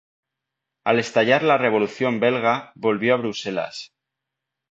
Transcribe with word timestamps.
Al 0.91 0.99
estallar 1.01 1.43
la 1.43 1.59
Revolución 1.59 2.19
belga, 2.19 2.71
volvió 2.73 3.13
a 3.13 3.17
Bruselas. 3.17 3.93